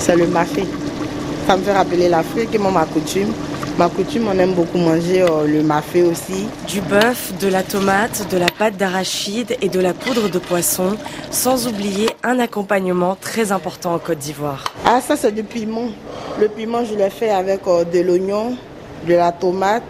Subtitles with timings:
[0.00, 0.64] c'est le mafé.
[1.46, 3.32] Ça me fait rappeler l'Afrique et mon ma coutume.
[3.78, 6.48] Ma coutume, on aime beaucoup manger euh, le mafé aussi.
[6.66, 10.96] Du bœuf, de la tomate, de la pâte d'arachide et de la poudre de poisson,
[11.30, 14.64] sans oublier un accompagnement très important en Côte d'Ivoire.
[14.84, 15.88] Ah, ça c'est du piment.
[16.38, 18.56] Le piment, je l'ai fait avec euh, de l'oignon,
[19.06, 19.82] de la tomate,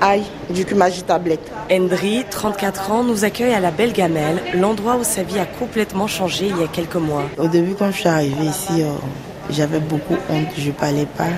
[0.00, 1.50] ail, du cumage tablette.
[1.70, 6.06] Hendry, 34 ans, nous accueille à la Belle Gamelle, l'endroit où sa vie a complètement
[6.06, 7.24] changé il y a quelques mois.
[7.36, 8.90] Au début, quand je suis arrivée ici, euh,
[9.50, 11.28] j'avais beaucoup honte, je parlais pas.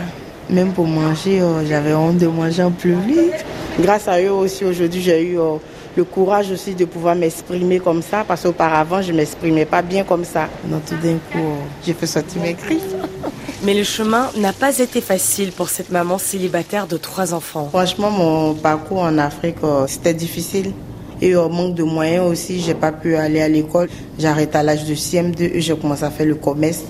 [0.49, 3.33] Même pour manger, euh, j'avais honte de manger en public.
[3.79, 5.57] Grâce à eux aussi, aujourd'hui, j'ai eu euh,
[5.97, 10.03] le courage aussi de pouvoir m'exprimer comme ça, parce qu'auparavant, je ne m'exprimais pas bien
[10.03, 10.49] comme ça.
[10.65, 11.55] Donc tout d'un coup,
[11.87, 12.81] j'ai fait sortir mes cris.
[13.63, 17.69] Mais le chemin n'a pas été facile pour cette maman célibataire de trois enfants.
[17.71, 20.73] Franchement, mon parcours en Afrique, c'était difficile.
[21.21, 23.91] Et au manque de moyens aussi, j'ai pas pu aller à l'école.
[24.19, 26.85] J'arrête à l'âge de CM2 et j'ai commencé à faire le commerce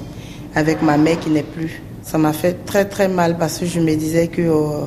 [0.55, 1.83] avec ma mère qui n'est plus.
[2.03, 4.87] Ça m'a fait très très mal parce que je me disais que euh,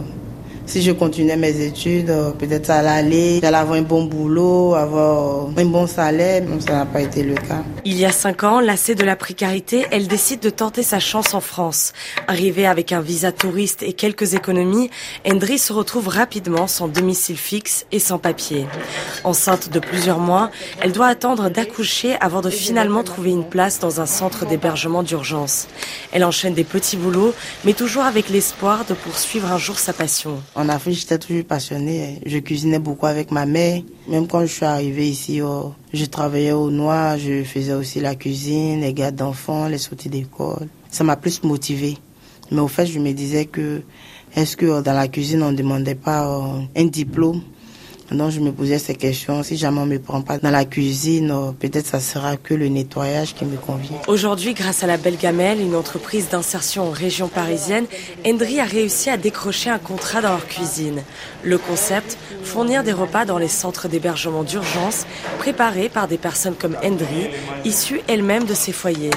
[0.65, 5.47] si je continuais mes études, euh, peut-être ça allait j'allais avoir un bon boulot, avoir
[5.55, 7.63] un bon salaire, mais ça n'a pas été le cas.
[7.85, 11.33] Il y a cinq ans, lassée de la précarité, elle décide de tenter sa chance
[11.33, 11.93] en France.
[12.27, 14.89] Arrivée avec un visa touriste et quelques économies,
[15.27, 18.65] Hendry se retrouve rapidement sans domicile fixe et sans papier.
[19.23, 20.49] Enceinte de plusieurs mois,
[20.81, 25.67] elle doit attendre d'accoucher avant de finalement trouver une place dans un centre d'hébergement d'urgence.
[26.11, 27.33] Elle enchaîne des petits boulots,
[27.65, 30.41] mais toujours avec l'espoir de poursuivre un jour sa passion.
[30.55, 32.21] En Afrique, j'étais toujours passionnée.
[32.27, 33.81] Je cuisinais beaucoup avec ma mère.
[34.07, 38.13] Même quand je suis arrivée ici, oh, je travaillais au noir, je faisais aussi la
[38.13, 40.67] cuisine, les gardes d'enfants, les sorties d'école.
[40.91, 41.97] Ça m'a plus motivée.
[42.51, 43.81] Mais au fait, je me disais que
[44.35, 47.41] est-ce que dans la cuisine, on ne demandait pas euh, un diplôme?
[48.11, 49.43] Donc je me posais ces questions.
[49.43, 52.67] Si jamais on me prend pas dans la cuisine, euh, peut-être ça sera que le
[52.67, 53.97] nettoyage qui me convient.
[54.07, 57.85] Aujourd'hui, grâce à la Belle Gamelle, une entreprise d'insertion en région parisienne,
[58.25, 61.01] Hendry a réussi à décrocher un contrat dans leur cuisine.
[61.43, 65.05] Le concept, fournir des repas dans les centres d'hébergement d'urgence
[65.39, 67.29] préparés par des personnes comme Hendry,
[67.65, 69.11] issues elles-mêmes de ces foyers.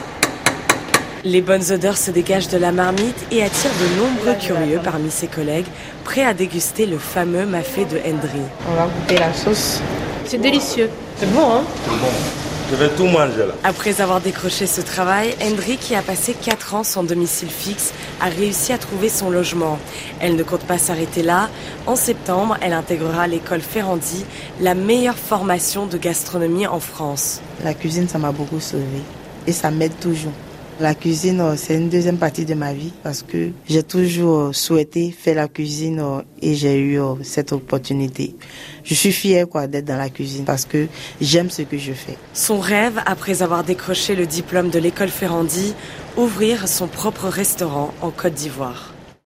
[1.26, 5.26] Les bonnes odeurs se dégagent de la marmite et attirent de nombreux curieux parmi ses
[5.26, 5.66] collègues,
[6.04, 8.38] prêts à déguster le fameux mafé de Hendry.
[8.70, 9.80] On va goûter la sauce.
[10.24, 10.88] C'est délicieux.
[11.16, 11.64] C'est bon, hein?
[11.82, 12.12] C'est bon.
[12.70, 13.54] Je vais tout manger là.
[13.64, 18.26] Après avoir décroché ce travail, Hendry, qui a passé 4 ans sans domicile fixe, a
[18.26, 19.80] réussi à trouver son logement.
[20.20, 21.48] Elle ne compte pas s'arrêter là.
[21.88, 24.24] En septembre, elle intégrera l'école Ferrandi,
[24.60, 27.40] la meilleure formation de gastronomie en France.
[27.64, 29.02] La cuisine, ça m'a beaucoup sauvée
[29.48, 30.32] et ça m'aide toujours.
[30.78, 34.52] La cuisine, euh, c'est une deuxième partie de ma vie parce que j'ai toujours euh,
[34.52, 38.36] souhaité faire la cuisine euh, et j'ai eu cette opportunité.
[38.84, 40.86] Je suis fière quoi d'être dans la cuisine parce que
[41.18, 42.18] j'aime ce que je fais.
[42.34, 45.72] Son rêve, après avoir décroché le diplôme de l'école Ferrandi,
[46.18, 48.95] ouvrir son propre restaurant en Côte d'Ivoire.